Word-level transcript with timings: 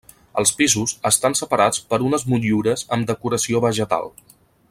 Els 0.41 0.51
pisos 0.61 0.93
estan 1.09 1.35
separats 1.39 1.83
per 1.91 2.01
unes 2.07 2.25
motllures 2.33 2.85
amb 2.97 3.09
decoració 3.13 3.63
vegetal. 3.69 4.13